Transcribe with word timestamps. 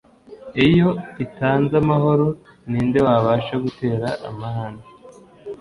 “iyo 0.67 0.89
itanze 1.25 1.73
amahoro 1.83 2.27
ni 2.69 2.79
nde 2.87 2.99
wabasha 3.07 3.55
gutera 3.65 4.07
amahane’ 4.29 4.83